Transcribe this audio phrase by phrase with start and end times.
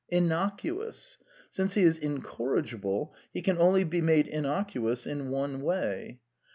[0.09, 1.19] "Innocuous.
[1.51, 6.21] Since he is incorrigible, he can only be made innocuous in one way.